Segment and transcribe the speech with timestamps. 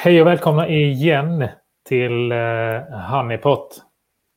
[0.00, 1.48] Hej och välkomna igen
[1.84, 2.38] till eh,
[3.10, 3.82] Honeypot.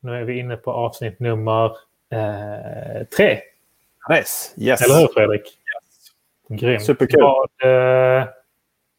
[0.01, 1.65] Nu är vi inne på avsnitt nummer
[2.11, 3.39] eh, tre.
[4.09, 4.61] Nice.
[4.61, 4.81] Yes.
[4.81, 5.41] Eller hur Fredrik?
[5.41, 6.59] Yes.
[6.61, 6.85] Grymt.
[6.85, 7.21] Superkul.
[7.21, 8.27] Vad, eh,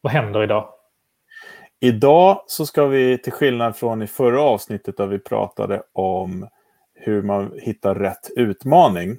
[0.00, 0.68] vad händer idag?
[1.80, 6.48] Idag så ska vi, till skillnad från i förra avsnittet där vi pratade om
[6.94, 9.16] hur man hittar rätt utmaning.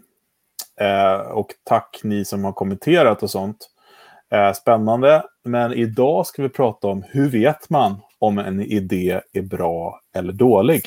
[0.80, 3.70] Eh, och tack ni som har kommenterat och sånt.
[4.34, 5.23] Eh, spännande.
[5.43, 10.33] Men idag ska vi prata om hur vet man om en idé är bra eller
[10.33, 10.82] dålig?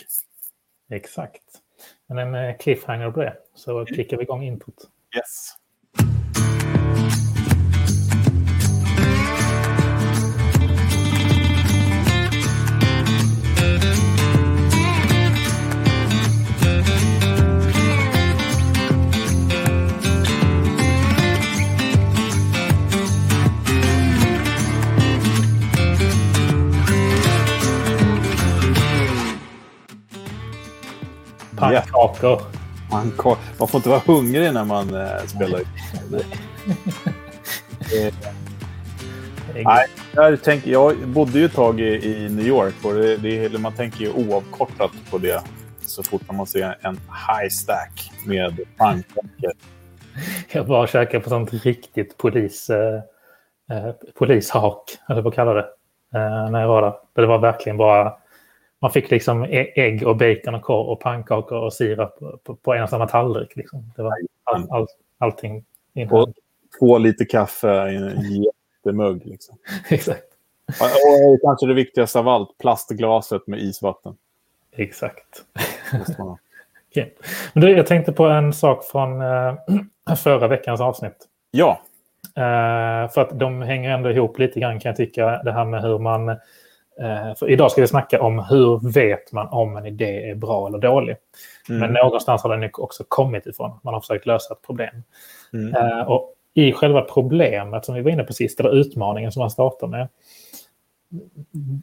[0.90, 1.42] Exakt.
[2.08, 3.36] Men en eh, cliffhanger på det.
[3.54, 4.74] Så klickar vi igång introt.
[5.16, 5.54] Yes.
[31.72, 32.42] Pannkakor.
[32.90, 33.12] Man,
[33.58, 35.60] man får inte vara hungrig när man eh, spelar.
[37.94, 38.14] eh,
[39.54, 43.16] nej, jag, tänker, jag bodde ju ett tag i, i New York och det,
[43.48, 45.42] det, man tänker ju oavkortat på det
[45.80, 49.52] så fort man ser en high stack med pannkakor.
[50.52, 53.00] Jag bara käkade på sånt riktigt polis, eh,
[53.70, 55.68] eh, polishak, eller vad kallar det,
[56.18, 56.94] eh, när jag var där.
[57.14, 58.12] Det var verkligen bara
[58.80, 62.74] man fick liksom ägg och bacon och korv och pannkakor och sirap på, på, på
[62.74, 63.56] en och samma tallrik.
[63.56, 63.92] Liksom.
[63.96, 64.12] Det var
[64.44, 64.86] all, all,
[65.18, 65.64] allting.
[66.10, 66.28] Och
[66.78, 69.26] två liter kaffe i en jättemugg.
[69.26, 69.58] Liksom.
[69.90, 70.24] Exakt.
[70.68, 74.16] Och kanske det viktigaste av allt, plastglaset med isvatten.
[74.76, 75.44] Exakt.
[76.90, 77.10] okay.
[77.52, 79.54] Men du, jag tänkte på en sak från äh,
[80.16, 81.16] förra veckans avsnitt.
[81.50, 81.80] Ja.
[82.36, 85.42] Äh, för att de hänger ändå ihop lite grann kan jag tycka.
[85.44, 86.36] Det här med hur man
[87.38, 90.78] för idag ska vi snacka om hur vet man om en idé är bra eller
[90.78, 91.16] dålig.
[91.68, 91.80] Mm.
[91.80, 93.78] Men någonstans har den också kommit ifrån.
[93.82, 95.02] Man har försökt lösa ett problem.
[95.52, 95.74] Mm.
[95.74, 99.50] Eh, och i själva problemet som vi var inne på sist, eller utmaningen som man
[99.50, 100.08] startar med,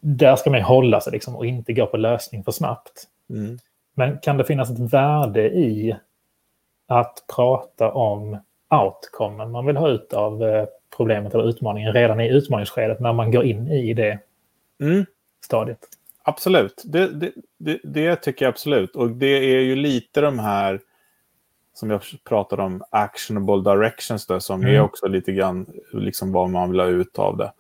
[0.01, 3.03] där ska man hålla sig liksom och inte gå på lösning för snabbt.
[3.29, 3.57] Mm.
[3.93, 5.95] Men kan det finnas ett värde i
[6.87, 8.37] att prata om
[8.69, 10.65] outcomen man vill ha ut av eh,
[10.97, 14.19] problemet eller utmaningen redan i utmaningsskedet när man går in i det
[14.83, 15.05] mm.
[15.45, 15.79] stadiet.
[16.23, 18.95] Absolut, det, det, det, det, tycker jag absolut.
[18.95, 20.79] Och det är ju lite de här
[21.73, 24.75] som jag pratade om, actionable directions, då, som mm.
[24.75, 27.51] är också lite grann liksom vad man vill ha ut av det.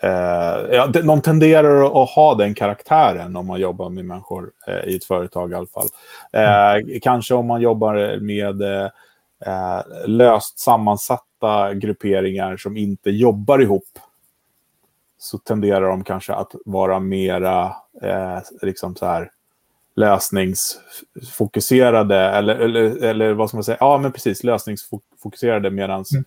[0.00, 4.96] Eh, ja, de tenderar att ha den karaktären om man jobbar med människor eh, i
[4.96, 5.88] ett företag i alla fall.
[6.32, 7.00] Eh, mm.
[7.00, 8.62] Kanske om man jobbar med
[9.46, 13.98] eh, löst sammansatta grupperingar som inte jobbar ihop
[15.18, 19.30] så tenderar de kanske att vara mera eh, liksom så här,
[19.96, 23.76] lösningsfokuserade eller, eller, eller vad ska man säga?
[23.80, 26.24] Ja, men precis, lösningsfokuserade medan mm.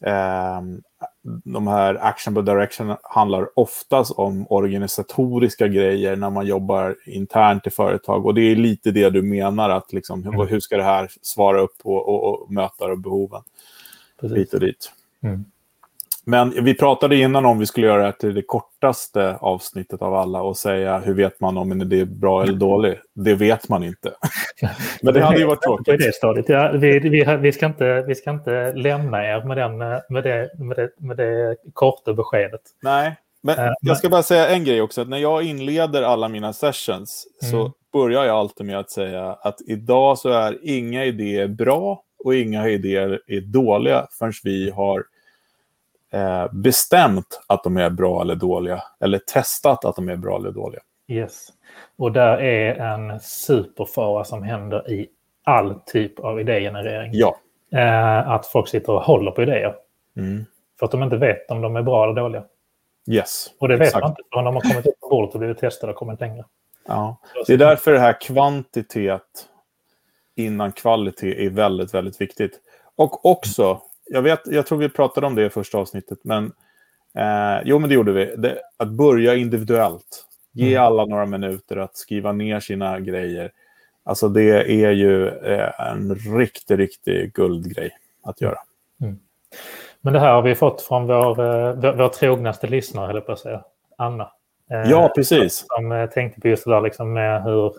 [0.00, 0.62] eh,
[1.44, 7.70] de här action by direction handlar oftast om organisatoriska grejer när man jobbar internt i
[7.70, 8.26] företag.
[8.26, 10.48] Och det är lite det du menar, att liksom, mm.
[10.48, 13.42] hur ska det här svara upp och, och, och möta behoven?
[14.20, 14.54] Precis.
[14.54, 14.92] Och dit.
[15.22, 15.44] Mm.
[16.26, 20.42] Men vi pratade innan om vi skulle göra det till det kortaste avsnittet av alla
[20.42, 22.98] och säga hur vet man om en idé är bra eller dålig?
[23.14, 24.12] Det vet man inte.
[25.02, 25.98] Men det hade ju varit tråkigt.
[25.98, 26.48] Det stadiet.
[26.48, 30.50] Ja, vi, vi, vi, ska inte, vi ska inte lämna er med, den, med, det,
[30.58, 32.60] med, det, med det korta beskedet.
[32.82, 35.00] Nej, men uh, jag ska bara säga en grej också.
[35.00, 37.52] Att när jag inleder alla mina sessions mm.
[37.52, 42.34] så börjar jag alltid med att säga att idag så är inga idéer bra och
[42.34, 45.04] inga idéer är dåliga förrän vi har
[46.12, 48.82] eh, bestämt att de är bra eller dåliga.
[49.00, 50.80] Eller testat att de är bra eller dåliga.
[51.08, 51.48] Yes.
[51.96, 55.08] Och där är en superfara som händer i
[55.44, 57.10] all typ av idégenerering.
[57.14, 57.36] Ja.
[57.72, 59.74] Eh, att folk sitter och håller på idéer.
[60.16, 60.44] Mm.
[60.78, 62.44] För att de inte vet om de är bra eller dåliga.
[63.10, 63.46] Yes.
[63.58, 64.02] Och det vet exakt.
[64.02, 66.44] man inte förrän de har kommit upp på bordet och blivit testade och kommit längre.
[66.86, 67.16] Ja.
[67.46, 69.48] Det är därför det här kvantitet
[70.34, 72.60] innan kvalitet är väldigt, väldigt viktigt.
[72.96, 73.80] Och också
[74.12, 76.44] jag, vet, jag tror vi pratade om det i första avsnittet, men
[77.14, 78.34] eh, jo, men det gjorde vi.
[78.36, 80.26] Det, att börja individuellt.
[80.52, 80.86] Ge mm.
[80.86, 83.52] alla några minuter att skriva ner sina grejer.
[84.04, 87.90] Alltså det är ju eh, en riktig, riktig guldgrej
[88.22, 88.58] att göra.
[89.02, 89.18] Mm.
[90.00, 93.32] Men det här har vi fått från vår, eh, vår, vår trognaste lyssnare, höll på
[93.32, 93.64] att säga,
[93.98, 94.32] Anna.
[94.70, 95.66] Eh, ja, precis.
[95.68, 97.74] Som eh, tänkte på just det där liksom med hur,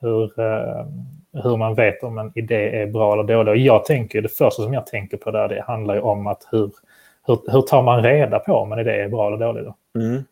[0.00, 0.86] hur eh,
[1.32, 3.50] hur man vet om en idé är bra eller dålig.
[3.52, 6.48] Och jag tänker, det första som jag tänker på där, det handlar ju om att
[6.50, 6.70] hur,
[7.26, 9.64] hur, hur tar man reda på om en idé är bra eller dålig?
[9.64, 9.74] Då?
[10.00, 10.24] Mm.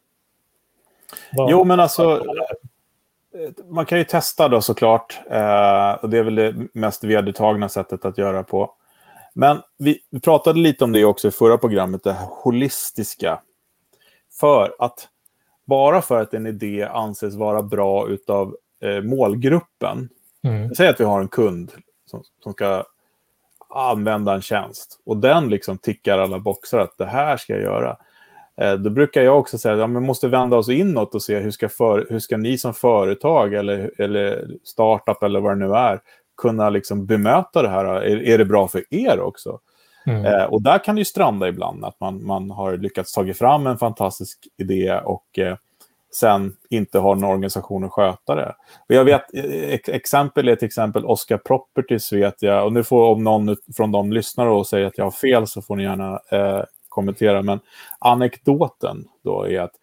[1.33, 2.25] Vad- Jo, men alltså...
[3.69, 5.19] Man kan ju testa då såklart.
[5.31, 8.71] Eh, och det är väl det mest vedertagna sättet att göra på.
[9.35, 13.41] Men vi, vi pratade lite om det också i förra programmet, det här holistiska.
[14.41, 15.09] För att
[15.65, 20.09] bara för att en idé anses vara bra utav eh, målgruppen.
[20.49, 20.75] Mm.
[20.75, 21.73] Säg att vi har en kund
[22.07, 22.85] som, som ska
[23.75, 25.01] använda en tjänst.
[25.07, 27.97] Och den liksom tickar alla boxar att det här ska jag göra.
[28.61, 31.39] Eh, då brukar jag också säga att ja, vi måste vända oss inåt och se
[31.39, 35.75] hur ska, för, hur ska ni som företag eller, eller startup eller vad det nu
[35.75, 36.01] är
[36.39, 37.85] kunna liksom bemöta det här.
[37.85, 39.61] Är, är det bra för er också?
[40.07, 40.25] Mm.
[40.25, 43.67] Eh, och där kan det ju stranda ibland, att man, man har lyckats ta fram
[43.67, 45.57] en fantastisk idé och eh,
[46.15, 48.55] sen inte har någon organisation att sköta det.
[48.89, 49.41] Och jag vet, e,
[49.75, 53.93] e, exempel är till exempel Oscar Properties vet jag, och nu får om någon från
[53.93, 57.61] dem lyssnar och säger att jag har fel så får ni gärna eh, kommentera, men
[57.99, 59.75] anekdoten då är att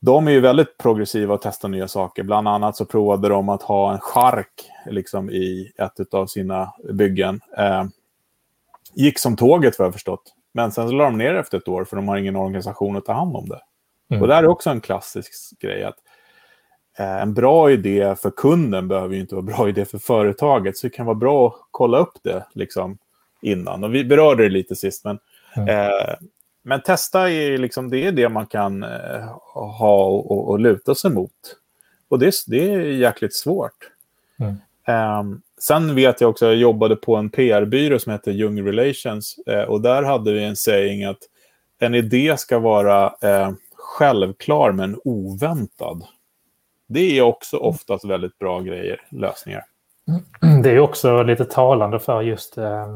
[0.00, 2.22] de är ju väldigt progressiva och testar nya saker.
[2.22, 7.40] Bland annat så provade de att ha en chark liksom, i ett av sina byggen.
[7.58, 7.84] Eh,
[8.94, 10.34] gick som tåget vad jag har förstått.
[10.54, 12.96] Men sen så la de ner det efter ett år för de har ingen organisation
[12.96, 13.60] att ta hand om det.
[14.10, 14.22] Mm.
[14.22, 15.84] Och det här är också en klassisk grej.
[15.84, 15.96] att
[16.98, 20.76] eh, En bra idé för kunden behöver ju inte vara bra idé för företaget.
[20.76, 22.98] Så det kan vara bra att kolla upp det liksom,
[23.42, 23.84] innan.
[23.84, 25.04] Och vi berörde det lite sist.
[25.04, 25.18] Men,
[25.56, 25.68] Mm.
[25.68, 26.14] eh,
[26.62, 29.24] men testa är liksom, det är det man kan eh,
[29.54, 31.30] ha och, och, luta sig mot.
[32.08, 33.90] Och det, det är jäkligt svårt.
[34.40, 34.54] Mm.
[34.86, 39.38] Ehm, sen vet jag också, jag jobbade på en PR-byrå som heter Young Relations.
[39.46, 41.18] eh, och där hade vi en saying att
[41.78, 43.50] en idé ska vara eh,
[43.86, 46.06] självklar men oväntad.
[46.86, 49.64] Det är också oftast väldigt bra grejer, lösningar.
[50.62, 52.86] Det är också lite talande för just eh,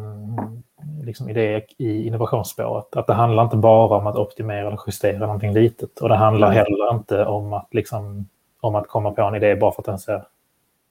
[1.05, 2.97] liksom idéer i innovationsspåret.
[2.97, 5.99] Att det handlar inte bara om att optimera eller justera någonting litet.
[5.99, 8.29] Och det handlar heller inte om att, liksom,
[8.61, 10.25] om att komma på en idé bara för att den ser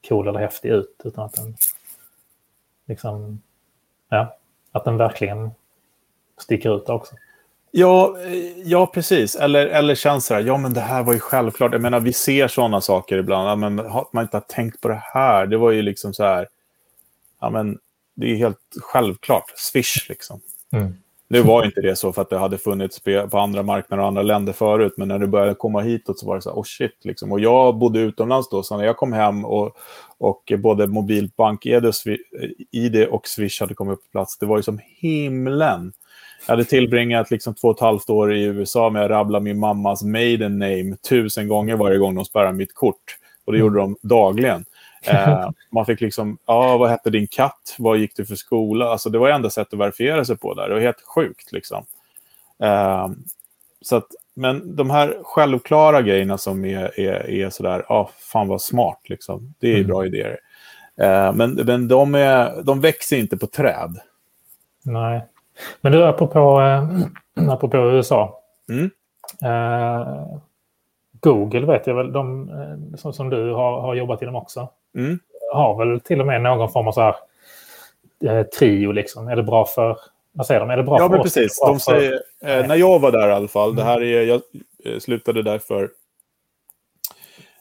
[0.09, 1.01] cool eller häftig ut.
[1.03, 1.55] Utan att den,
[2.87, 3.41] liksom,
[4.09, 4.37] ja,
[4.71, 5.51] att den verkligen
[6.37, 7.15] sticker ut också.
[7.71, 9.35] Ja, eh, ja precis.
[9.35, 11.71] Eller, eller känns så här, ja men det här var ju självklart.
[11.71, 13.49] Jag menar, vi ser sådana saker ibland.
[13.49, 16.23] Ja, men har man inte har tänkt på det här, det var ju liksom så
[16.23, 16.47] här,
[17.41, 17.77] ja men
[18.15, 19.53] det är helt självklart.
[19.55, 20.41] Swish liksom.
[20.71, 20.95] Mm.
[21.31, 22.99] Nu var inte det så för att det hade funnits
[23.29, 26.35] på andra marknader och andra länder förut, men när det började komma hitåt så var
[26.35, 27.05] det så här, oh shit.
[27.05, 27.31] Liksom.
[27.31, 29.77] Och jag bodde utomlands då, så när jag kom hem och,
[30.17, 31.85] och både mobilbank-ID
[33.09, 35.93] och, Swish hade kommit på plats, det var ju som himlen.
[36.45, 39.59] Jag hade tillbringat liksom två och ett halvt år i USA med att rabbla min
[39.59, 43.17] mammas maiden name tusen gånger varje gång de spärrade mitt kort.
[43.45, 44.65] Och det gjorde de dagligen.
[45.03, 47.75] Eh, man fick liksom, ja, vad hette din katt?
[47.77, 48.89] Vad gick du för skola?
[48.91, 50.67] Alltså, det var enda sätt att verifiera sig på där.
[50.67, 51.51] Det var helt sjukt.
[51.51, 51.85] Liksom.
[52.63, 53.07] Eh,
[53.81, 58.61] så att, men de här självklara grejerna som är, är, är sådär, ja, fan vad
[58.61, 58.99] smart.
[59.03, 59.53] Liksom.
[59.59, 59.87] Det är Mm.
[59.87, 60.39] bra idéer.
[60.97, 63.99] Eh, men men de, är, de växer inte på träd.
[64.83, 65.21] Nej.
[65.81, 68.39] Men du, apropå, eh, apropå USA.
[68.69, 68.89] Mm.
[69.43, 70.07] Eh,
[71.21, 75.19] Google vet jag väl, de, eh, som, som du har, har jobbat inom också, Mm.
[75.53, 77.15] har väl till och med någon form av så här,
[78.25, 78.91] eh, trio.
[78.91, 79.27] Liksom.
[79.27, 79.97] Är det bra för...
[80.31, 80.69] Vad säger de?
[80.69, 81.23] Är det bra Ja, för men oss?
[81.23, 81.59] precis.
[81.59, 82.13] Det De säger,
[82.45, 83.91] eh, när jag var där i alla fall, det Mm.
[83.93, 84.41] här är, jag
[84.85, 85.89] eh, slutade där för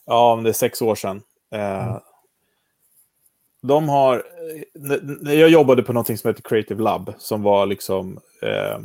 [0.06, 1.22] ja, om det är sex år sedan.
[1.55, 2.00] Eh, Mm.
[3.69, 8.19] De har, eh, när jag jobbade på något som heter Creative Lab, som var liksom
[8.43, 8.79] eh,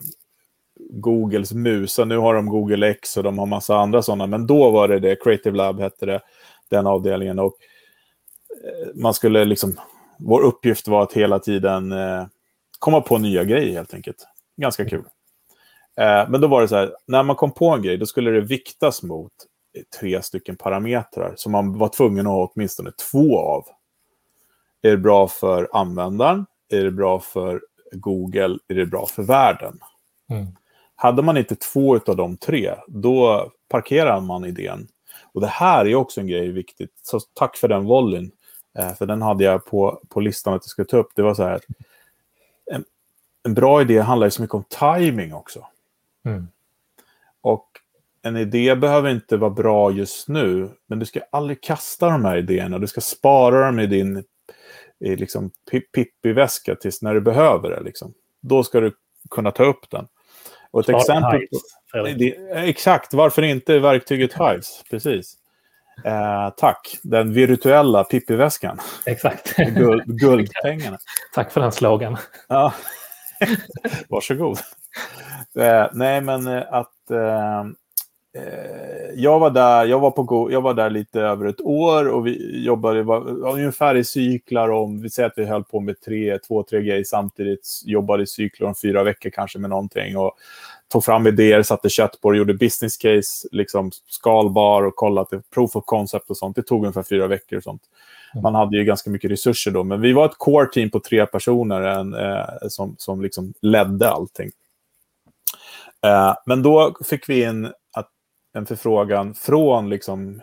[0.89, 2.05] Googles musa.
[2.05, 4.99] Nu har de Google X och de har massa andra sådana, men då var det
[4.99, 6.21] det, Creative Lab hette det,
[6.69, 7.39] den avdelningen.
[7.39, 7.53] Och
[8.63, 9.79] eh, man skulle liksom,
[10.17, 12.25] vår uppgift var att hela tiden eh,
[12.79, 14.27] komma på nya grejer helt enkelt.
[14.57, 15.03] Ganska kul.
[15.97, 18.31] Eh, men då var det så här, när man kom på en grej, då skulle
[18.31, 19.31] det viktas mot
[19.77, 23.63] eh, tre stycken parametrar som man var tvungen att ha åtminstone två av.
[24.85, 26.45] Är det bra för användaren?
[26.69, 27.61] Är det bra för
[27.91, 28.57] Google?
[28.67, 29.79] Är det bra för världen?
[30.29, 30.47] Mm.
[30.95, 34.87] Hade man inte två av de tre, då parkerar man idén.
[35.33, 36.91] Och det här är också en grej viktigt.
[37.01, 38.31] Så tack för den volleyn.
[38.79, 41.11] Eh, för den hade jag på, på listan att jag skulle ta upp.
[41.15, 41.61] Det var så här.
[42.71, 42.83] En,
[43.43, 45.67] en bra idé handlar ju så mycket om timing också.
[46.25, 46.47] Mm.
[47.41, 47.67] Och
[48.21, 52.37] en idé behöver inte vara bra just nu, men du ska aldrig kasta de här
[52.37, 52.79] idéerna.
[52.79, 54.23] Du ska spara dem i din
[54.99, 57.79] i liksom, pi- Pippi-väska tills när du behöver det.
[57.81, 58.13] Liksom.
[58.41, 58.93] Då ska du
[59.29, 60.07] kunna ta upp den.
[60.71, 61.39] Och ett Spara exempel...
[61.39, 62.17] Hives.
[62.17, 62.35] Det,
[62.69, 64.83] exakt, varför inte verktyget Hives?
[64.89, 65.37] Precis.
[66.05, 68.79] Eh, tack, den virtuella Pippi-väskan.
[69.05, 69.55] Exakt.
[69.55, 70.97] Guld, guldpengarna.
[71.33, 72.17] Tack för den slogan.
[72.47, 72.73] Ja.
[74.09, 74.57] Varsågod.
[75.59, 77.11] Eh, nej, men eh, att...
[77.11, 77.65] Eh,
[79.15, 82.63] jag, var där, jag, var på, jag var där lite över ett år och vi
[82.65, 86.63] jobbade var, ungefär i cyklar om, vi säger att vi höll på med tre, två,
[86.63, 90.37] tre grejer samtidigt, jobbade i cyklar om fyra veckor kanske med någonting och
[90.91, 95.75] tog fram idéer, satte kött på det, gjorde business case, liksom skalbar och kollade proof
[95.75, 96.55] of concept och sånt.
[96.55, 97.81] Det tog ungefär fyra veckor och sånt.
[98.33, 98.43] Mm.
[98.43, 101.25] Man hade ju ganska mycket resurser då, men vi var ett core team på tre
[101.25, 104.51] personer en, eh, som, som liksom ledde allting.
[106.05, 107.71] Eh, men då fick vi in
[108.53, 110.41] en förfrågan från liksom,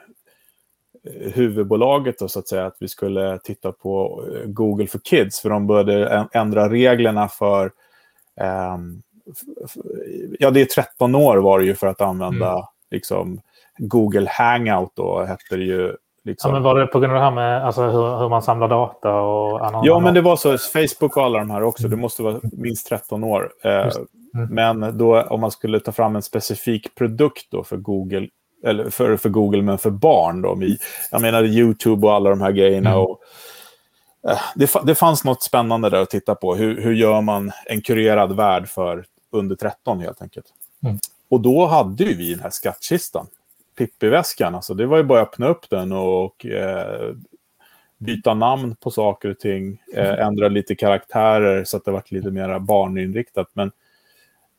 [1.04, 5.40] eh, huvudbolaget då, så att säga, att vi skulle titta på eh, Google for Kids,
[5.40, 7.72] för de började ändra reglerna för
[8.74, 9.02] um,
[10.38, 12.64] ja, det är 13 år var det ju för att använda mm.
[12.90, 13.40] liksom,
[13.78, 15.96] Google Hangout då, hette det ju.
[16.24, 16.48] Liksom.
[16.48, 18.68] Ja, men var det på grund av det här med alltså, hur, hur man samlar
[18.68, 19.84] data och annat?
[19.84, 20.58] Ja, men det var så.
[20.58, 21.86] Facebook och alla de här också.
[21.86, 21.90] Mm.
[21.90, 23.52] Det måste vara minst 13 år.
[23.62, 23.88] Eh,
[24.34, 24.48] mm.
[24.54, 28.28] Men då om man skulle ta fram en specifik produkt då för Google,
[28.64, 30.58] eller för, för Google, men för barn då.
[31.10, 32.90] Jag menar YouTube och alla de här grejerna.
[32.90, 33.02] Mm.
[33.02, 33.20] Och,
[34.28, 36.54] eh, det, det fanns något spännande där att titta på.
[36.54, 40.46] Hur, hur gör man en kurerad värld för under 13 helt enkelt.
[40.84, 40.98] Mm.
[41.28, 43.26] Och då hade ju vi den här skattkistan.
[43.78, 47.14] Pippi-väskan, alltså det var ju bara att öppna upp den och eh,
[47.98, 50.26] byta namn på saker och ting, eh, mm.
[50.26, 53.50] ändra lite karaktärer så att det var lite mer barninriktat.
[53.52, 53.72] Men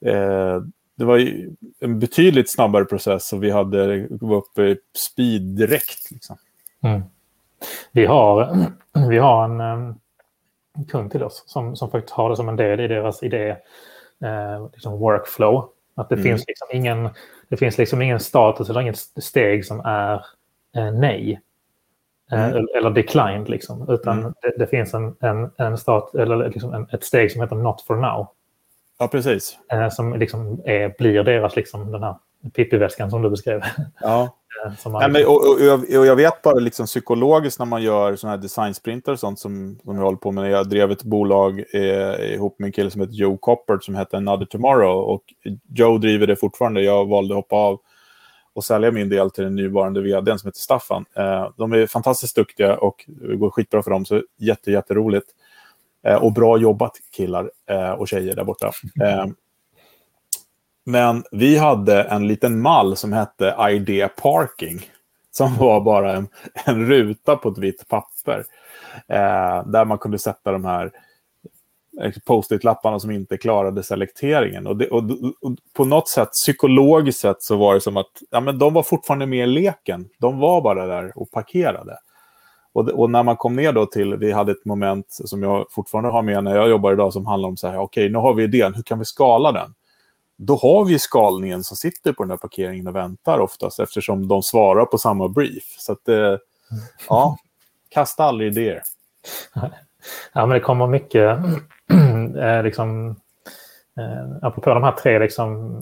[0.06, 0.62] eh,
[0.96, 6.12] det var ju en betydligt snabbare process och vi hade var uppe i speed direkt.
[6.12, 6.38] Liksom.
[6.84, 7.02] Mm.
[7.92, 8.56] Vi har,
[9.10, 12.80] vi har en, en kund till oss som, som faktiskt har det som en del
[12.80, 13.50] i deras idé
[14.24, 15.70] eh, liksom workflow.
[15.96, 16.24] Att det, mm.
[16.24, 17.10] finns liksom ingen,
[17.50, 20.26] det finns liksom ingen status eller inget steg som är
[20.76, 21.42] eh, nej.
[22.32, 22.68] Eh, mm.
[22.78, 23.90] Eller declined, liksom.
[23.90, 24.34] utan mm.
[24.42, 27.82] det, det, finns en, en, en stat, eller liksom en, ett steg som heter not
[27.82, 28.28] for now.
[29.02, 29.58] Ja, precis.
[29.72, 32.16] Eh, som liksom är, blir deras, liksom, den här
[32.54, 33.62] Pippi-väskan som du beskrev.
[34.02, 34.38] Ja.
[34.66, 38.16] Eh, Nej, men, och, och, jag, och, jag, vet bara liksom psykologiskt när man gör
[38.16, 40.52] sådana här designsprintar och sånt som, som jag håller på med.
[40.52, 44.18] Jag drev ett bolag eh, ihop med en kille som heter Joe Coppert som heter
[44.18, 44.98] Another Tomorrow.
[44.98, 45.22] Och
[45.70, 46.82] Joe driver det fortfarande.
[46.82, 47.80] Jag valde att hoppa av
[48.54, 51.06] och sälja min del till den nuvarande vdn som heter Staffan.
[51.16, 54.06] Eh, de är fantastiskt duktiga och det går skitbra för dem.
[54.06, 55.28] Så jätte, jätteroligt.
[55.28, 55.42] Eh,
[56.04, 58.72] Eh, och bra jobbat killar eh, och tjejer där borta.
[59.04, 59.26] Eh,
[60.86, 64.82] men vi hade en liten mall som hette ID Parking.
[65.32, 66.28] Som var bara en,
[66.66, 68.46] en ruta på ett vitt papper.
[69.08, 70.92] Eh, där man kunde sätta de här
[72.02, 74.68] eh, post-it-lapparna som inte klarade selekteringen.
[74.68, 75.04] Och, det, och,
[75.42, 78.84] och, på något sätt, psykologiskt sett, så var det som att ja, men de var
[78.84, 80.10] fortfarande med i leken.
[80.20, 81.98] De var bara där och parkerade.
[82.74, 86.10] Och, och, när man kom ner då till, vi hade ett moment som jag fortfarande
[86.10, 88.34] har med när jag jobbar idag som handlar om så här, okej, okay, nu har
[88.34, 89.74] vi idén, hur kan vi skala den?
[90.44, 94.44] då har vi skalningen som sitter på den här parkeringen och väntar oftast eftersom de
[94.44, 95.64] svarar på samma brief.
[95.78, 96.38] Så att, eh,
[97.10, 97.38] ja,
[97.90, 98.82] kasta aldrig idéer.
[100.34, 101.38] Ja, men det kommer mycket,
[102.38, 103.10] eh, liksom,
[103.98, 105.82] eh, apropå de här tre liksom,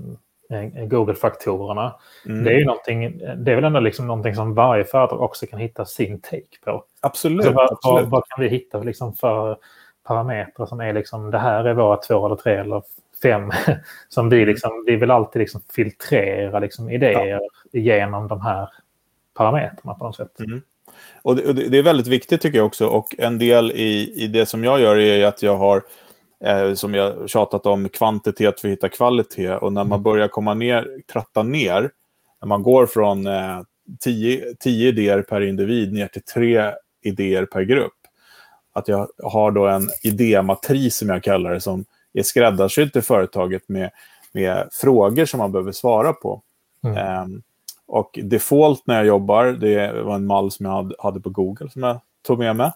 [0.87, 1.95] Google-faktorerna.
[2.25, 2.43] Mm.
[2.43, 5.59] Det är ju någonting, det är väl ändå liksom någonting som varje företag också kan
[5.59, 6.83] hitta sin take på.
[6.99, 7.45] Absolut.
[7.45, 8.01] Så vad, absolut.
[8.01, 9.57] vad, vad kan vi hitta liksom för
[10.07, 12.83] parametrar som är liksom, det här är våra två eller tre eller
[13.23, 13.51] fem
[14.09, 14.49] som vi mm.
[14.49, 17.39] liksom, vi vill alltid liksom filtrera liksom idéer
[17.71, 17.79] ja.
[17.79, 18.69] genom de här
[19.33, 20.39] parametrarna på något sätt.
[20.39, 20.61] Mm.
[21.21, 24.45] Och det, det, är väldigt viktigt tycker jag också och en del i, i det
[24.45, 25.83] som jag gör är att jag har
[26.45, 29.51] eh, som jag tjatat om, kvantitet för att hitta kvalitet.
[29.51, 30.03] Och när man mm.
[30.03, 31.91] börjar komma ner, tratta ner,
[32.41, 33.61] när man går från eh,
[33.99, 37.93] tio, tio idéer per individ ner till tre idéer per grupp.
[38.73, 43.69] Att jag har då en idématris som jag kallar det, som är skräddarsydd till företaget
[43.69, 43.91] med,
[44.31, 46.41] med frågor som man behöver svara på.
[46.83, 47.23] Mm.
[47.23, 47.41] Um,
[47.87, 51.83] och default när jag jobbar, det var en mall som jag hade, på Google som
[51.83, 52.71] jag tog med mig.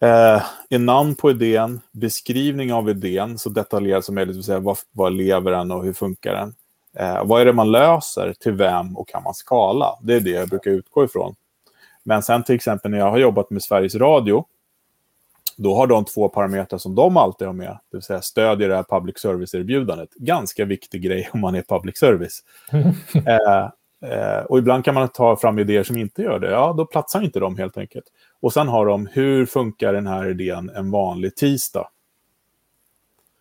[0.00, 4.78] Eh, en namn på idén, beskrivning av idén, så detaljerat som möjligt, vill säga vad,
[4.92, 6.54] vad lever den och hur funkar den?
[6.96, 9.98] Eh, vad är det man löser, till vem och kan man skala?
[10.02, 11.34] Det är det jag brukar utgå ifrån.
[12.02, 14.44] Men sen till exempel när jag har jobbat med Sveriges Radio,
[15.56, 18.76] då har de två parametrar som de alltid har med, det vill säga stödjer det
[18.76, 20.08] här public service-erbjudandet.
[20.14, 22.42] Ganska viktig grej om man är public service.
[23.14, 23.70] eh,
[24.02, 26.50] eh, och ibland kan man ta fram idéer som inte gör det.
[26.50, 28.04] Ja, då platsar inte de helt enkelt.
[28.40, 31.88] Och sen har de, hur funkar den här idén en vanlig tisdag?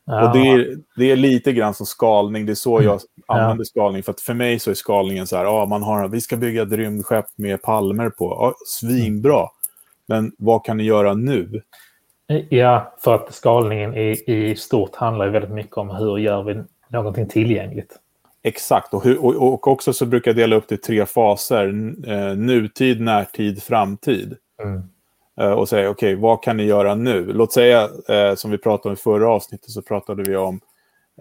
[0.05, 0.27] Ja.
[0.27, 3.65] Och det är, det är lite grann som skalning, det är så jag använder ja.
[3.65, 4.03] skalning.
[4.03, 6.61] För att för mig så är skalningen så här, ja, man har, vi ska bygga
[6.61, 8.25] ett rymdskepp med palmer på.
[8.25, 9.47] Ja, svinbra.
[10.05, 11.61] Men vad kan ni göra nu?
[12.49, 17.27] Ja, för att skalningen i, i stort handlar väldigt mycket om hur gör vi någonting
[17.27, 17.99] tillgängligt.
[18.47, 21.67] Exakt, och, hur, och, och också så brukar jag dela upp det i tre faser.
[22.07, 24.37] Eh, nutid, närtid, framtid.
[24.63, 24.83] Mm.
[25.41, 27.33] Eh, och säga, okej, okay, vad kan ni göra nu?
[27.33, 30.59] Låt säga, eh, som vi pratade om i förra avsnittet, så pratade vi om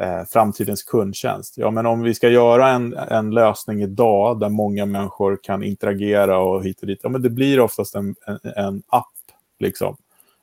[0.01, 1.59] eh, framtidens kundtjänst.
[1.59, 6.39] Ja, men om vi ska göra en, en lösning idag där många människor kan interagera
[6.39, 9.07] och hit och dit, ja, men det blir oftast en, en, en app,
[9.59, 9.97] liksom.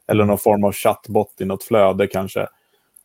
[0.07, 2.47] Eller någon form av chattbot i något flöde kanske.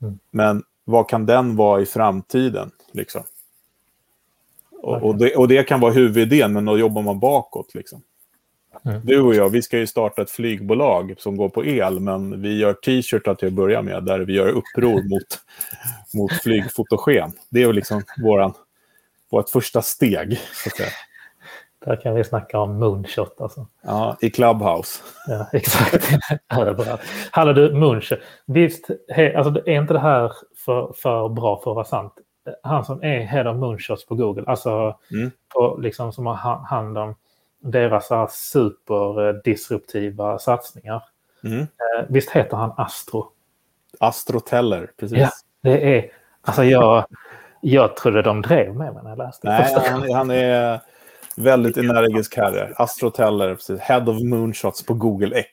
[0.02, 0.18] Mm.
[0.30, 2.70] Men vad kan den vara i framtiden?
[2.92, 3.22] Liksom?
[4.86, 7.74] Och, och, det, och det kan vara huvudidén, men då jobbar man bakåt.
[7.74, 8.02] Liksom.
[8.84, 9.00] Mm.
[9.04, 12.58] Du och jag, vi ska ju starta ett flygbolag som går på el, men vi
[12.58, 15.40] gör t-shirtar till att börja med, där vi gör uppror mot,
[16.14, 17.32] mot flygfotogen.
[17.50, 18.52] Det är liksom våran,
[19.30, 20.40] vårt första steg.
[21.84, 23.66] Där kan vi snacka om moonshot alltså.
[23.82, 25.02] Ja, i Clubhouse.
[25.26, 26.08] Ja, exakt.
[26.56, 27.00] Överallt.
[27.30, 28.18] Hallå du, moonshot.
[28.46, 30.32] Visst, he, alltså, är inte det här
[30.64, 32.14] för, för bra för att vara sant?
[32.62, 35.30] Han som är head of moonshots på Google, alltså Mm.
[35.54, 37.14] på, liksom, som har ha- hand om
[37.60, 41.02] deras här superdisruptiva satsningar.
[41.44, 41.60] Mm.
[41.60, 41.66] Eh,
[42.08, 43.26] visst heter han Astro?
[44.00, 45.18] Astro Teller, precis.
[45.18, 45.28] Ja,
[45.62, 46.10] det är...
[46.42, 47.04] Alltså jag,
[47.60, 49.48] jag trodde de drev med mig när jag läste.
[49.48, 50.80] Nej, han, han är
[51.36, 52.72] väldigt energisk herre.
[52.76, 53.80] Astro Teller, precis.
[53.80, 55.50] Head of Moonshots på Google X.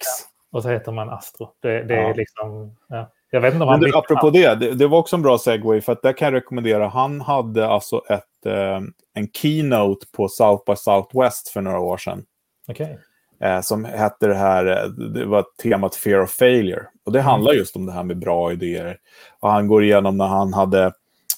[0.51, 1.49] Och så heter man Astro.
[1.59, 2.13] Det, det är Ja.
[2.13, 2.75] liksom...
[2.87, 3.09] Ja.
[3.33, 5.37] Jag vet inte om Men han bytte apropå det, det, det var också en bra
[5.37, 6.87] segway för att där kan jag rekommendera.
[6.87, 8.81] Han hade alltså ett, eh,
[9.13, 12.23] en keynote på South by Southwest för några år sedan.
[12.67, 12.99] Okej.
[13.41, 16.81] Eh, som hette det här, eh, det var temat Fear of Failure.
[17.05, 18.97] Och det handlar just om det här med bra idéer.
[19.39, 20.83] Och han går igenom när han hade,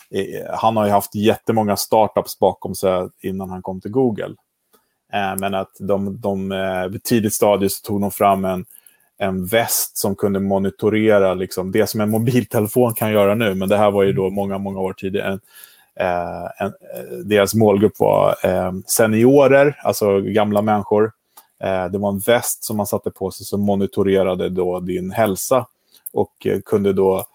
[0.10, 4.36] eh, han har ju haft jättemånga startups bakom sig innan han kom till Google.
[5.14, 8.66] Eh, men att de, de eh, tidigt stadie så tog de fram en,
[9.18, 13.56] en väst som kunde monitorera liksom, det som en mobiltelefon kan göra nu.
[13.56, 15.40] Men det här var ju då många, många år tidigare.
[16.00, 21.12] Eh, en, eh, deras målgrupp var eh, seniorer, alltså gamla människor.
[21.64, 25.68] Eh, det var en väst som man satte på sig som monitorerade då din hälsa
[26.14, 27.25] och eh, kunde då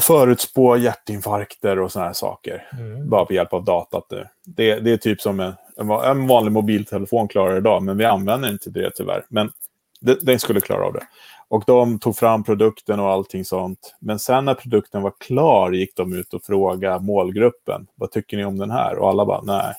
[0.00, 2.68] förutspå hjärtinfarkter och såna här saker.
[2.78, 3.08] Mm.
[3.08, 4.12] Bara med hjälp av datat.
[4.44, 8.04] Det, det är typ som en, en va- en vanlig mobiltelefon klarar idag, men vi
[8.04, 9.24] använder inte det tyvärr.
[9.28, 9.52] Men
[10.00, 11.06] den skulle klara av det.
[11.48, 13.94] Och de tog fram produkten och allting sånt.
[14.00, 17.86] Men sen när produkten var klar gick de ut och frågade målgruppen.
[17.94, 18.98] Vad tycker ni om den här?
[18.98, 19.74] Och alla bara, nej.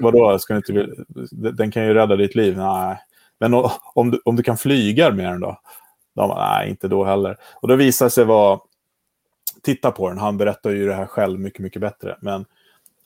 [0.00, 2.56] Vadå, ska ni inte, vilja- den kan ju rädda ditt liv.
[2.56, 2.98] Nej.
[3.38, 3.54] Men
[3.94, 5.60] om du, om du kan flyga med den då?
[6.14, 7.36] De bara, nej, inte då heller.
[7.54, 8.60] Och då visade det sig vara,
[9.62, 12.16] titta på den, han berättar ju det här själv mycket, mycket bättre.
[12.20, 12.44] Men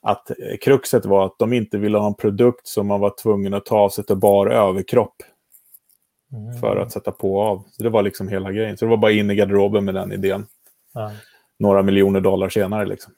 [0.01, 3.53] att eh, kruxet var att de inte ville ha en produkt som man var tvungen
[3.53, 5.15] att ta av sig till bar överkropp
[6.33, 6.53] Mm.
[6.53, 7.63] för att sätta på och av.
[7.71, 8.77] Så det var liksom hela grejen.
[8.77, 10.45] Så det var bara in i garderoben med den idén.
[10.93, 11.11] Ja.
[11.59, 13.13] Några miljoner dollar senare liksom.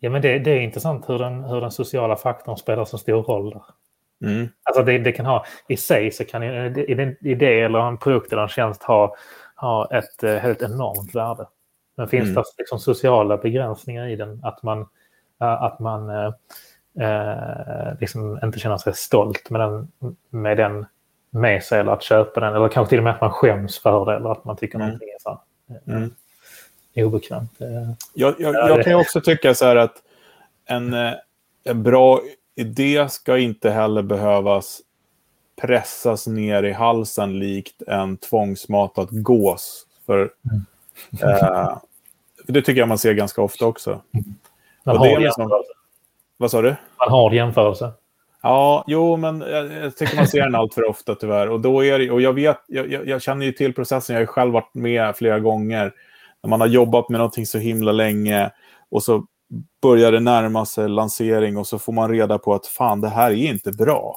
[0.00, 3.22] Ja, men det, det är intressant hur den, hur den sociala faktorn spelar så stor
[3.22, 3.62] roll där.
[4.30, 4.48] Mm.
[4.62, 8.42] Alltså det, det kan ha, i sig så kan en idé- eller en produkt eller
[8.42, 9.14] en tjänst ha,
[9.56, 11.46] ha ett eh, helt enormt värde.
[11.96, 12.34] Men finns Mm.
[12.34, 14.40] det liksom sociala begränsningar i den?
[14.44, 14.86] Att man,
[15.38, 16.32] att man eh,
[17.08, 19.88] eh, liksom inte känner sig stolt med den,
[20.30, 20.86] med den
[21.34, 22.54] med sig eller att köpa den.
[22.54, 24.86] Eller kanske till och med att man skäms för det eller att man tycker Mm.
[24.86, 25.38] någonting är så här,
[25.96, 26.14] Mm.
[26.94, 27.60] eh, obekvämt.
[27.60, 27.68] Eh,
[28.14, 30.02] Jag, jag, Ja, jag kan också tycka så här att
[30.64, 31.12] en, eh,
[31.64, 32.20] en bra
[32.54, 34.80] idé ska inte heller behövas
[35.60, 39.86] pressas ner i halsen likt en tvångsmatad gås.
[40.06, 40.30] För,
[41.22, 41.78] eh,
[42.46, 44.00] för det tycker jag man ser ganska ofta också.
[44.84, 45.62] Man Och det har är liksom-.
[46.36, 46.76] Vad sa du?
[46.98, 47.92] Man har jämförelse.
[48.42, 51.48] Ja, jo, men jag, jag tycker man ser den allt för ofta tyvärr.
[51.48, 54.22] Och, då är det, och jag, vet, jag, jag, känner ju till processen, jag har
[54.22, 55.92] ju själv varit med flera gånger.
[56.42, 58.50] När man har jobbat med någonting så himla länge
[58.90, 59.26] och så
[59.82, 63.30] börjar det närma sig lansering och så får man reda på att fan, det här
[63.30, 64.16] är inte bra.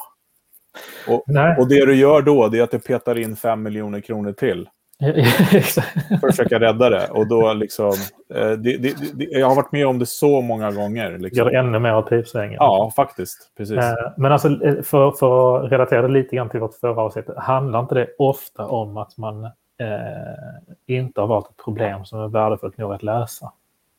[1.08, 1.24] Och,
[1.60, 4.70] och det du gör då, det är att du petar in fem miljoner kronor till.
[6.20, 7.08] för att försöka rädda det.
[7.08, 7.94] Och då liksom,
[8.36, 11.12] eh, det, det, det, jag har varit med om det så många gånger.
[11.12, 11.48] Gör Liksom.
[11.48, 12.58] det ännu mer åt pipsvängen.
[12.60, 13.52] Ja, faktiskt.
[13.58, 13.78] Precis.
[13.78, 17.26] Eh, Men alltså eh, för, för att relatera det lite grann till vårt förra avsnitt.
[17.38, 19.52] Handlar inte det ofta om att man eh,
[20.88, 23.52] inte har valt ett problem som är värdefullt nog att lösa?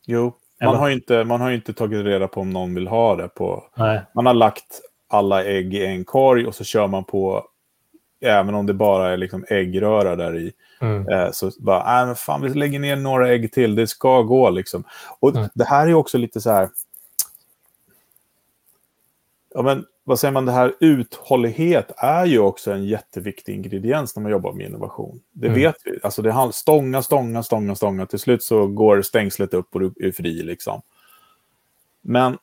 [0.06, 0.32] Jo,
[0.62, 3.28] man har, ju inte, man har inte tagit reda på om någon vill ha det.
[3.28, 4.00] På, Nej.
[4.12, 7.44] man har lagt alla ägg i en korg och så kör man på,
[8.20, 11.08] även om det bara är liksom äggröra där i, Mm.
[11.08, 14.50] eh, så bara, äh, men fan, vi lägger ner några ägg till, det ska gå
[14.50, 14.84] liksom.
[15.20, 15.48] Och Mm.
[15.54, 16.68] det här är också lite så här,
[19.54, 24.22] ja men vad säger man, det här uthållighet är ju också en jätteviktig ingrediens när
[24.22, 25.20] man jobbar med innovation.
[25.32, 25.58] Det Mm.
[25.60, 25.98] vet vi.
[26.02, 28.06] Alltså det handlar stånga, stånga, stånga, stånga.
[28.06, 30.82] Till slut så går stängslet upp och du är fri liksom.
[32.02, 32.38] Men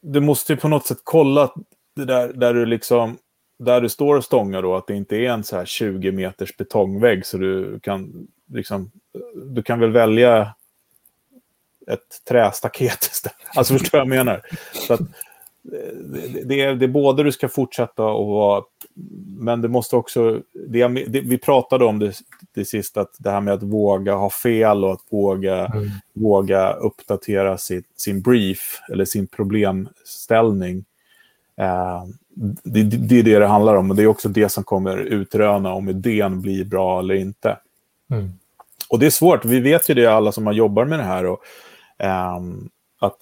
[0.00, 1.50] du måste ju på något sätt kolla
[1.96, 3.18] där, där du liksom
[3.58, 6.56] där du står och stångar då, att det inte är en så här 20 meters
[6.56, 8.90] betongvägg så du kan liksom,
[9.34, 10.54] du kan väl välja
[11.86, 13.36] ett trästaket istället.
[13.54, 14.42] Alltså förstår vad jag menar?
[14.72, 15.00] Så att,
[15.62, 18.64] det, det, är, det är både du ska fortsätta och vara,
[19.26, 22.12] men det måste också, det, det, vi pratade om det,
[22.54, 25.88] det sista, att det här med att våga ha fel och att våga, mm.
[26.12, 30.84] våga uppdatera sin, sin brief eller sin problemställning.
[31.58, 32.04] Eh,
[32.62, 35.72] det, det, är det det handlar om och det är också det som kommer utröna
[35.72, 37.56] om idén blir bra eller inte.
[38.10, 38.32] Mm.
[38.88, 41.24] Och det är svårt, vi vet ju det alla som har jobbat med det här.
[41.26, 41.42] Och,
[42.36, 42.68] um,
[42.98, 43.16] att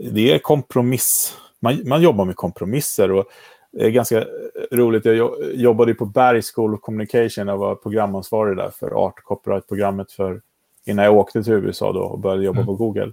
[0.00, 1.36] det är kompromiss.
[1.60, 3.10] Man, man jobbar med kompromisser.
[3.10, 3.24] och
[3.72, 4.24] det är ganska
[4.72, 5.04] roligt.
[5.04, 7.48] Jag jobbade på Berg School of Communication.
[7.48, 10.40] Jag var programansvarig där för Art Copyright-programmet för,
[10.84, 12.66] innan jag åkte till USA då och började jobba mm.
[12.66, 13.12] på Google.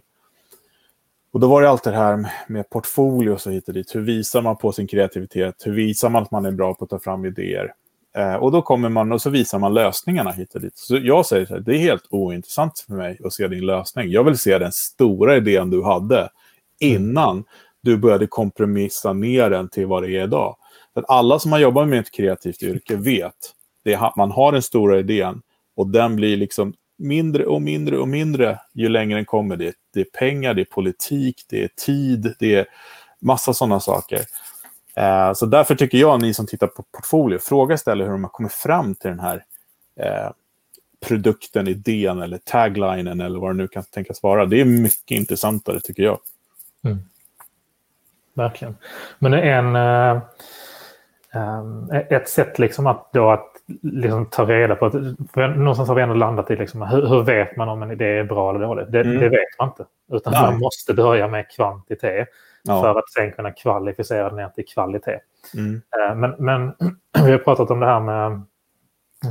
[1.34, 3.96] Och då var det allt det här med, portfolio och så hit och dit.
[3.96, 5.56] Hur visar man på sin kreativitet?
[5.65, 7.74] Hur visar man att man är bra på att ta fram idéer?
[8.15, 10.78] Eh, och då kommer man och så visar man lösningarna hit och dit.
[10.78, 14.12] Så jag säger så här, det är helt ointressant för mig att se din lösning.
[14.12, 16.30] Jag vill se den stora idén du hade
[16.80, 17.44] innan
[17.82, 20.56] du började kompromissa ner den till vad det är idag.
[20.94, 23.36] För alla som har jobbat med ett kreativt yrke vet
[23.98, 25.41] att man har den stora idén
[25.76, 29.57] och den blir liksom mindre och mindre och mindre ju längre den kommer.
[29.57, 32.65] Det är, det är pengar, det är politik, det är tid, det är
[33.19, 34.21] massa sådana saker.
[34.95, 38.31] Eh, så därför tycker jag, ni som tittar på portfolio, fråga istället hur de har
[38.31, 39.43] kommit fram till den här
[39.99, 40.31] eh,
[41.05, 44.45] produkten, idén eller taglinen eller vad det nu kan tänkas vara.
[44.45, 46.19] Det är mycket intressantare tycker jag.
[46.83, 46.99] Mm.
[48.33, 48.77] Verkligen.
[49.19, 50.21] Men en, eh,
[51.33, 53.50] eh, ett sätt liksom att, då att
[53.81, 54.91] liksom ta reda på,
[55.34, 58.05] för någonstans har vi ändå landat i liksom, hur, hur vet man om en idé
[58.05, 58.86] är bra eller dålig?
[58.91, 59.19] Det, mm.
[59.19, 59.86] det vet man inte.
[60.12, 60.41] Utan Nej.
[60.41, 62.27] man måste börja med kvantitet
[62.63, 62.81] ja.
[62.81, 65.19] för att sen kunna kvalificera ner till kvalitet.
[65.53, 65.81] Mm.
[65.97, 66.73] Eh, men, men
[67.25, 68.41] vi har pratat om det här med,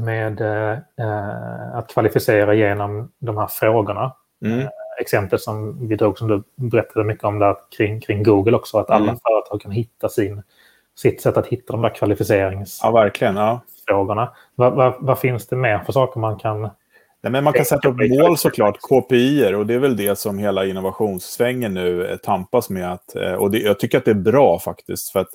[0.05, 4.13] med äh, att kvalificera genom de här frågorna.
[4.45, 4.61] Mm.
[4.61, 4.69] Äh,
[5.01, 8.91] exempel som vi drog som du berättade mycket om där kring, kring Google också, att
[8.91, 9.19] alla mm.
[9.23, 10.43] företag kan hitta sin,
[10.97, 12.99] sitt sätt att hitta de där kvalificeringsfrågorna.
[12.99, 13.37] Ja, verkligen.
[13.37, 13.61] Ja.
[14.55, 16.71] Vad, vad, vad finns det mer för saker man kan
[17.23, 20.39] Nej, men man kan sätta upp mål såklart, KPI och det är väl det som
[20.39, 22.93] hela innovationssvängen nu eh, tampas med.
[22.93, 25.29] Att, eh, och det, jag tycker att det är bra faktiskt, för att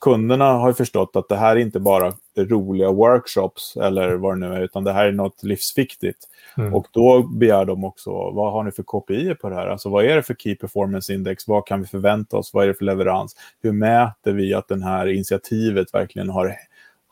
[0.00, 4.48] kunderna har ju förstått att det här är inte bara roliga workshops eller vad det
[4.48, 6.18] nu är, utan det här är något livsviktigt.
[6.56, 6.74] Mm.
[6.74, 9.66] Och då begär de också, vad har ni för KPI på det här?
[9.66, 11.48] Alltså vad är det för Key Performance Index?
[11.48, 12.54] Vad kan vi förvänta oss?
[12.54, 13.36] Vad är det för leverans?
[13.62, 16.54] Hur mäter vi att det här initiativet verkligen har,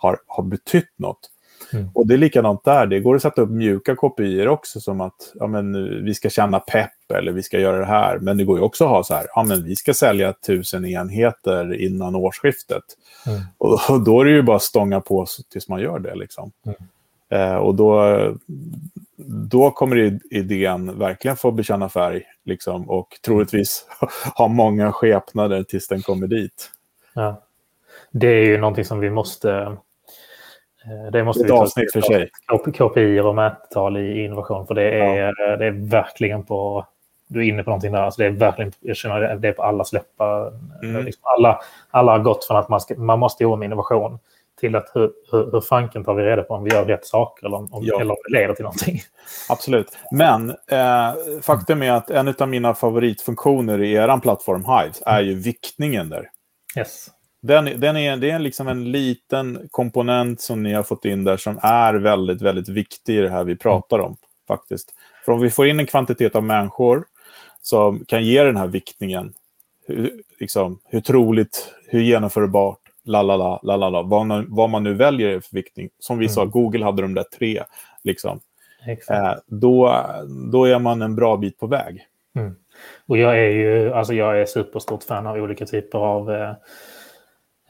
[0.01, 1.31] har, har betytt något?
[1.73, 1.89] Mm.
[1.95, 2.87] Och det är likadant där.
[2.87, 5.73] Det går att sätta upp mjuka kopior också som att ja, men,
[6.05, 8.19] vi ska känna pepp eller vi ska göra det här.
[8.19, 10.85] Men det går ju också att ha så här, ja, men vi ska sälja tusen
[10.85, 12.83] enheter innan årsskiftet.
[13.27, 13.41] Mm.
[13.59, 16.15] Och, och, då är det ju bara att stånga på tills man gör det.
[16.15, 16.53] Liksom.
[16.67, 16.77] Mm.
[17.31, 18.19] Eh, och då,
[19.51, 23.87] då kommer idén verkligen få bekänna färg liksom, och troligtvis
[24.37, 26.71] ha många skepnader tills den kommer dit.
[27.15, 27.43] Ja.
[28.11, 29.77] Det är ju någonting som vi måste
[31.13, 32.31] det måste Ett vi ta avsnitt för sig.
[32.79, 34.67] KPI och mättal i innovation.
[34.67, 35.57] För det är, ja.
[35.57, 36.87] det är verkligen på...
[37.29, 38.03] Du är inne på någonting där.
[38.03, 40.53] Alltså det är verkligen, jag känner det är på alla släppar.
[40.83, 41.05] Mm.
[41.05, 44.19] Liksom alla, alla har gått från att man, ska, man måste jobba med innovation
[44.61, 47.47] till att hur, hur, hur fanken tar vi reda på om vi gör rätt saker
[47.47, 48.01] eller om, ja.
[48.01, 49.01] eller om det leder till någonting.
[49.49, 49.99] Absolut.
[50.11, 55.35] Men eh, faktum är att en av mina favoritfunktioner i er plattform Hives är ju
[55.35, 56.31] viktningen där.
[56.77, 57.11] Yes.
[57.43, 61.37] Den, den är, det är liksom en liten komponent som ni har fått in där
[61.37, 64.17] som är väldigt, väldigt viktig i det här vi pratar om.
[64.49, 64.95] faktiskt.
[65.25, 67.05] För om vi får in en kvantitet av människor
[67.63, 69.33] som kan ge den här viktningen,
[69.87, 75.91] hur, liksom, hur troligt, hur genomförbart, lalala, lalala, vad, vad man nu väljer för viktning.
[75.99, 76.35] Som vi mm.
[76.35, 77.63] sa, Google hade de där tre.
[78.03, 78.41] Liksom.
[79.11, 80.07] Eh, då,
[80.53, 82.07] då är man en bra bit på väg.
[82.37, 82.55] Mm.
[83.07, 86.53] Och jag är ju alltså jag är superstort fan av olika typer av eh,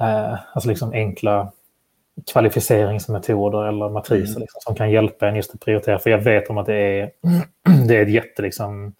[0.00, 1.52] eh, alltså liksom enkla
[2.32, 4.40] kvalificeringsmetoder eller matriser mm.
[4.40, 5.98] liksom, som kan hjälpa en just att prioritera.
[5.98, 7.10] För jag vet om att det är,
[7.88, 8.42] det är ett jätte...
[8.42, 8.94] Liksom,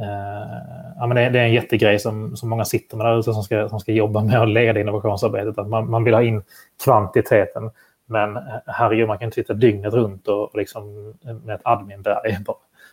[0.00, 0.58] eh,
[0.96, 3.32] ja, men det, är, det är en jättegrej som, som många sitter med där ute
[3.32, 5.58] som ska, som ska jobba med att leda innovationsarbetet.
[5.58, 6.42] Att man, man vill ha in
[6.84, 7.70] kvantiteten.
[8.06, 11.14] Men eh, herregud, man kan inte sitta dygnet runt och, och liksom,
[11.44, 12.38] med ett adminberg.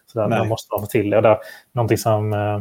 [0.06, 1.18] Så där, måste man få till det.
[1.18, 1.38] Och där,
[1.72, 2.60] någonting som eh,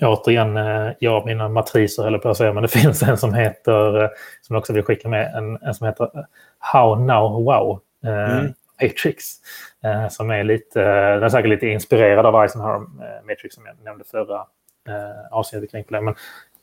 [0.00, 4.02] återigen, eh, och mina matriser höll på att säga, men det finns en som heter,
[4.02, 4.08] eh,
[4.42, 6.08] som jag också vill skicka med, en, en som heter
[6.58, 7.80] How Now Wow.
[8.04, 8.52] Eh, mm.
[8.82, 9.24] Matrix.
[10.10, 10.80] Som är lite,
[11.14, 12.80] den är säkert lite inspirerad av Eisenhower
[13.22, 14.36] Matrix som jag nämnde förra
[14.88, 16.04] eh, avsnittet kring problem.
[16.04, 16.14] Men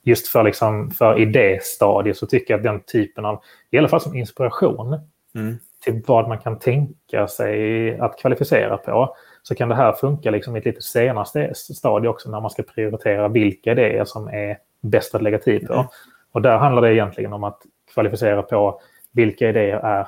[0.03, 4.01] just för, liksom, för idéstadiet så tycker jag att den typen av, i alla fall
[4.01, 4.99] som inspiration
[5.35, 5.57] Mm.
[5.83, 10.55] till vad man kan tänka sig att kvalificera på, så kan det här funka liksom
[10.55, 15.15] i ett lite senare stadie också när man ska prioritera vilka idéer som är bäst
[15.15, 15.73] att lägga tid på.
[15.73, 15.85] Mm.
[16.31, 17.61] Och där handlar det egentligen om att
[17.93, 20.07] kvalificera på vilka idéer är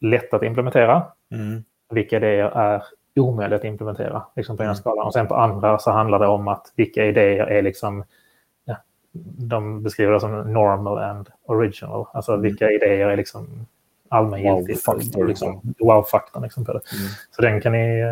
[0.00, 1.02] lätta att implementera,
[1.32, 1.64] Mm.
[1.90, 2.82] vilka idéer är
[3.16, 4.76] omöjligt att implementera liksom på ena Mm.
[4.76, 5.06] skalan.
[5.06, 8.04] Och sen på andra så handlar det om att vilka idéer är liksom,
[8.64, 8.76] ja,
[9.38, 12.06] de beskriver det som normal and original.
[12.12, 12.42] Alltså Mm.
[12.42, 13.66] vilka idéer är liksom
[14.08, 14.86] allmängiltigt.
[15.26, 16.80] Liksom, wow-faktorn liksom på det.
[16.92, 17.08] Mm.
[17.30, 18.02] Så den kan ni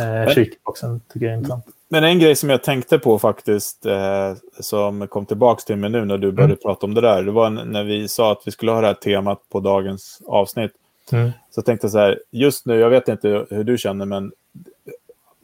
[0.00, 1.66] eh, också, tycker jag är intressant.
[1.88, 6.04] Men en grej som jag tänkte på faktiskt, eh, som kom tillbaka till mig nu
[6.04, 6.62] när du började Mm.
[6.62, 8.94] prata om det där, det var när vi sa att vi skulle ha det här
[8.94, 10.72] temat på dagens avsnitt.
[11.12, 11.30] Mm.
[11.50, 14.32] Så tänkte jag så här, just nu, jag vet inte hur du känner, men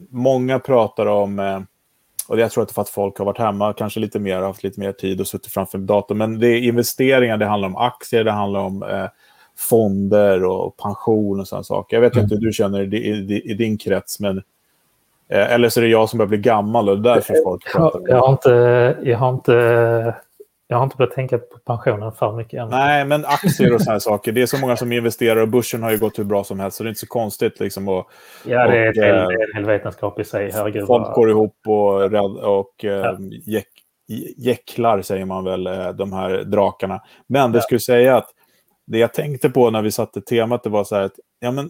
[0.09, 1.59] många pratar om, eh,
[2.27, 4.41] och jag tror att det är för att folk har varit hemma kanske lite mer,
[4.41, 7.75] haft lite mer tid och suttit framför datorn, men det är investeringar, det handlar om
[7.77, 9.05] aktier, det handlar om eh,
[9.57, 11.97] fonder och pension och sådana saker.
[11.97, 12.23] Jag vet Mm.
[12.23, 14.37] inte hur du känner i, i, i din krets, men
[15.29, 17.71] eh, eller så är det jag som börjar bli gammal och det är därför folk
[17.75, 18.25] pratar om Jag, jag, det.
[18.25, 20.15] har inte, jag, har inte,
[20.67, 22.69] jag har inte börjat tänka på pensionen för mycket än.
[22.69, 24.31] Nej, men aktier och sådana saker.
[24.31, 26.77] Det är så många som investerar och börsen har ju gått hur bra som helst,
[26.77, 27.59] så det är inte så konstigt.
[27.59, 28.07] Liksom, och
[28.45, 30.51] Ja, det är, och, hel, eh, det är en hel vetenskap i sig.
[30.53, 30.87] Herregud.
[30.87, 32.03] Folk går ihop och,
[32.59, 33.17] och eh, Ja.
[33.45, 33.67] jäck,
[34.37, 37.01] jäcklar, säger man väl, eh, de här drakarna.
[37.27, 38.27] Men det skulle säga att
[38.87, 41.69] det jag tänkte på när vi satte temat, det var så här att ja, men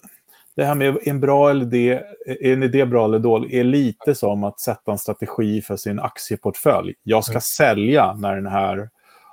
[0.55, 4.15] det här med en bra eller idé, är en idé bra eller dålig, är lite
[4.15, 6.93] som att sätta en strategi för sin aktieportfölj.
[7.03, 7.41] Jag ska Mm.
[7.41, 8.89] sälja när den här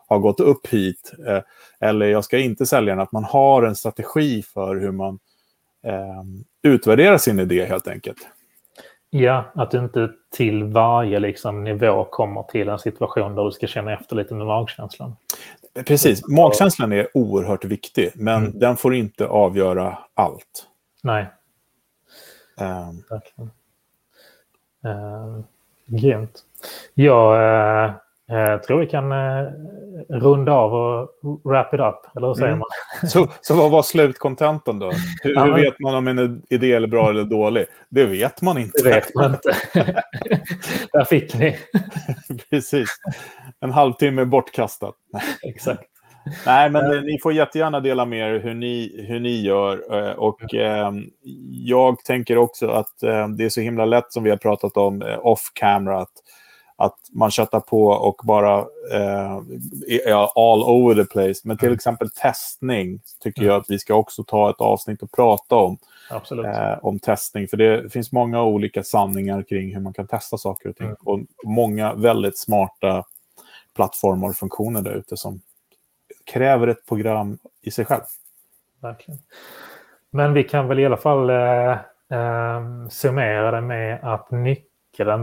[0.06, 1.40] har gått upp hit, eh,
[1.80, 3.02] eller jag ska inte sälja den.
[3.02, 5.18] Att man har en strategi för hur man
[5.86, 6.22] eh,
[6.62, 8.28] utvärderar sin idé helt enkelt.
[9.10, 13.66] Ja, att du inte till varje liksom, nivå kommer till en situation där du ska
[13.66, 15.16] känna efter lite med magkänslan.
[15.86, 18.58] Precis, magkänslan är oerhört viktig, men Mm.
[18.58, 20.66] den får inte avgöra allt.
[21.02, 21.26] Nej,
[22.58, 23.50] Ehm, verkligen.
[24.86, 25.40] Uh,
[25.86, 26.44] grymt.
[26.94, 27.34] Jag
[27.84, 27.92] eh,
[28.30, 29.48] eh, tror vi kan eh,
[30.08, 31.08] runda av och
[31.44, 32.58] wrap it up, eller hur säger Mm.
[32.58, 32.68] man?
[33.10, 34.92] så, så vad var slutkontentan då?
[35.22, 37.66] Hur, hur vet man om en idé är bra eller dålig?
[37.88, 38.82] Det vet man inte.
[38.82, 39.54] Det vet man inte.
[40.92, 41.56] Där fick ni.
[42.50, 42.88] Precis.
[43.60, 44.94] En halvtimme bortkastat.
[45.42, 45.82] Exakt.
[46.46, 49.90] Nej, men eh, ni får jättegärna dela med er hur ni, hur ni gör.
[50.20, 50.92] Och eh,
[51.50, 55.02] jag tänker också att eh, det är så himla lätt som vi har pratat om
[55.02, 56.00] eh, off camera.
[56.00, 56.12] Att,
[56.76, 58.58] att man köttar på och bara
[58.92, 59.38] eh,
[60.06, 60.12] är
[60.52, 61.40] all over the place.
[61.44, 61.74] Men till Mm.
[61.74, 65.78] exempel testning tycker jag att vi ska också ta ett avsnitt och prata om.
[66.44, 67.48] Eh, om testning.
[67.48, 70.86] För det finns många olika sanningar kring hur man kan testa saker och ting.
[70.86, 70.96] Mm.
[71.04, 73.04] Och många väldigt smarta
[73.76, 75.40] plattformar och funktioner där ute som
[76.24, 78.02] kräver ett program i sig själv.
[78.80, 79.20] Verkligen.
[80.10, 81.70] Men vi kan väl i alla fall eh,
[82.18, 84.68] eh, summera det med att nyckeln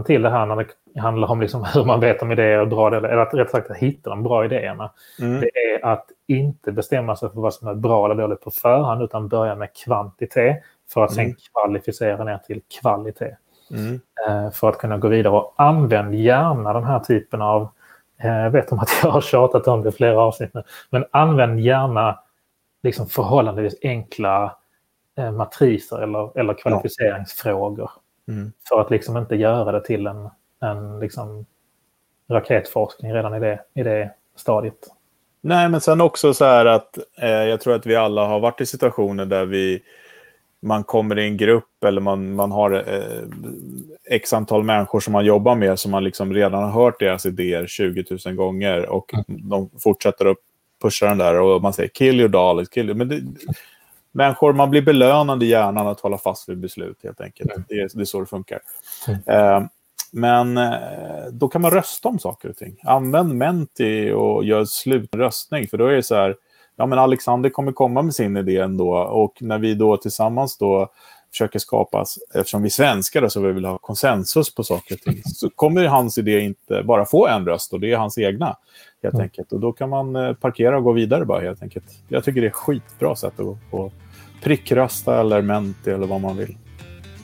[0.04, 0.56] till det här när
[0.94, 3.50] det handlar om liksom hur man vet om idéer är bra eller, eller att rätt
[3.50, 4.90] sagt att hitta de bra idéerna.
[5.20, 5.40] Mm.
[5.40, 9.02] Det är att inte bestämma sig för vad som är bra eller dåligt på förhand
[9.02, 11.26] utan börja med kvantitet för att Mm.
[11.26, 13.36] sen kvalificera ner till kvalitet.
[13.70, 14.00] Mm.
[14.28, 15.32] eh, för att kunna gå vidare.
[15.34, 17.68] Och använd gärna den här typen av,
[18.22, 21.04] eh, jag vet om att jag har tjatat om det i flera avsnitt nu, men
[21.10, 22.18] använd gärna
[22.82, 24.56] liksom förhållandevis enkla
[25.18, 27.90] eh, matriser eller, eller kvalificeringsfrågor.
[28.28, 28.52] Mm.
[28.68, 30.28] För att liksom inte göra det till en,
[30.60, 31.46] en liksom
[32.28, 34.88] raketforskning redan i det, i det stadiet.
[35.40, 38.60] Nej, men sen också så här att eh, jag tror att vi alla har varit
[38.60, 39.82] i situationer där vi
[40.62, 43.22] man kommer i en grupp eller man, man har eh,
[44.10, 47.66] x antal människor som man jobbar med som man liksom redan har hört deras idéer
[47.66, 50.36] 20 000 gånger och de fortsätter att
[50.82, 52.94] pusha den där och man säger kill your darlings, kill your...
[52.94, 53.22] Men det,
[54.12, 57.50] människor, man blir belönad i hjärnan att hålla fast vid beslut helt enkelt.
[57.52, 57.64] Mm.
[57.68, 58.60] Det, är, det är så det funkar.
[59.08, 59.20] Mm.
[59.26, 59.68] Eh,
[60.12, 62.76] men eh, då kan man rösta om saker och ting.
[62.82, 65.68] Använd Menti och gör slutröstning.
[65.68, 66.36] För då är det så här,
[66.76, 68.94] ja men Alexander kommer komma med sin idé ändå.
[68.94, 70.88] Och när vi då tillsammans då
[71.32, 75.50] försöker skapa, eftersom vi svenskar så vi vill ha konsensus på saker och ting, så
[75.50, 78.56] kommer hans idé inte bara få en röst och det är hans egna.
[79.02, 79.24] Helt Mm.
[79.24, 79.52] enkelt.
[79.52, 81.84] Och då kan man eh, parkera och gå vidare bara helt enkelt.
[82.08, 83.92] Jag tycker det är skitbra sätt att på
[84.42, 86.56] prickrösta eller Menti eller vad man vill.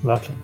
[0.03, 0.41] Verkligen.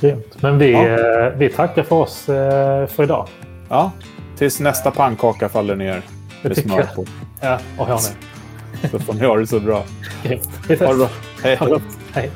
[0.00, 0.42] Grymt.
[0.42, 0.86] Men vi, Ja.
[1.26, 3.28] eh, vi tackar för oss eh, för idag.
[3.68, 3.92] Ja,
[4.36, 6.02] tills nästa pannkaka faller ner
[6.42, 7.04] med smör på.
[7.40, 8.02] Ja, och hörni.
[8.90, 9.84] Så får ni ha det så bra.
[10.24, 10.80] Ses.
[10.80, 11.08] Ha det bra.
[11.42, 11.56] Hej.
[11.56, 11.82] Ha det gott.
[12.14, 12.30] Hej.